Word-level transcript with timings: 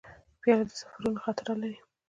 پیاله 0.41 0.65
د 0.67 0.71
سفرونو 0.79 1.21
خاطره 1.23 1.53
لري. 1.61 1.77